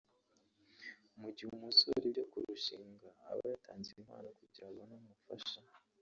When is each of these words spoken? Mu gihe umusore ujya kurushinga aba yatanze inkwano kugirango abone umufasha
Mu 1.19 1.29
gihe 1.35 1.49
umusore 1.51 1.97
ujya 2.09 2.23
kurushinga 2.31 3.09
aba 3.29 3.43
yatanze 3.51 3.89
inkwano 3.93 4.29
kugirango 4.39 4.71
abone 4.83 4.93
umufasha 5.01 5.59